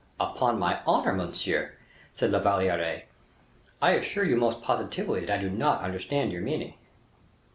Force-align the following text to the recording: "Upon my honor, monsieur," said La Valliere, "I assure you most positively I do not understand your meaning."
"Upon 0.19 0.57
my 0.57 0.79
honor, 0.87 1.13
monsieur," 1.13 1.73
said 2.11 2.31
La 2.31 2.39
Valliere, 2.39 3.03
"I 3.79 3.91
assure 3.91 4.23
you 4.23 4.35
most 4.35 4.63
positively 4.63 5.29
I 5.29 5.37
do 5.37 5.47
not 5.47 5.83
understand 5.83 6.31
your 6.31 6.41
meaning." 6.41 6.73